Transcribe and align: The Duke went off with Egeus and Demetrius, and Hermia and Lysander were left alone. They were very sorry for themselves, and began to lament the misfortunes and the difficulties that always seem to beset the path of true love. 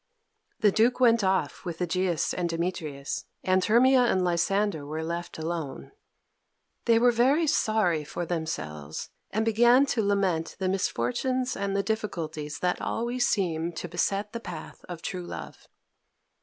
The 0.61 0.71
Duke 0.71 0.99
went 0.99 1.23
off 1.23 1.63
with 1.63 1.77
Egeus 1.79 2.33
and 2.33 2.49
Demetrius, 2.49 3.25
and 3.43 3.63
Hermia 3.63 3.99
and 4.05 4.23
Lysander 4.23 4.83
were 4.83 5.03
left 5.03 5.37
alone. 5.37 5.91
They 6.85 6.97
were 6.97 7.11
very 7.11 7.45
sorry 7.45 8.03
for 8.03 8.25
themselves, 8.25 9.11
and 9.29 9.45
began 9.45 9.85
to 9.85 10.01
lament 10.03 10.55
the 10.57 10.69
misfortunes 10.69 11.55
and 11.55 11.75
the 11.75 11.83
difficulties 11.83 12.57
that 12.61 12.81
always 12.81 13.27
seem 13.27 13.73
to 13.73 13.87
beset 13.87 14.33
the 14.33 14.39
path 14.39 14.83
of 14.89 15.03
true 15.03 15.23
love. 15.27 15.67